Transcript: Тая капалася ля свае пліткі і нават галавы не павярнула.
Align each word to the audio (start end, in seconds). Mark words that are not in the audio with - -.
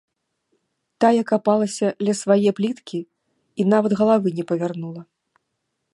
Тая 1.03 1.23
капалася 1.31 1.87
ля 2.07 2.13
свае 2.21 2.49
пліткі 2.61 2.99
і 3.05 3.61
нават 3.75 3.91
галавы 4.03 4.29
не 4.41 4.45
павярнула. 4.53 5.01